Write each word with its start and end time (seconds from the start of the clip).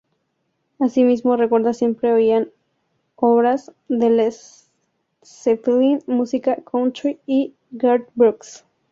Asimismo, 0.79 1.35
recuerda 1.35 1.75
siempre 1.75 2.11
oían 2.11 2.49
obras 3.15 3.71
de 3.87 4.09
Led 4.09 4.33
Zeppelin, 5.23 6.01
música 6.07 6.55
"country" 6.63 7.19
y 7.27 7.53
Garth 7.69 8.09
Brooks. 8.15 8.65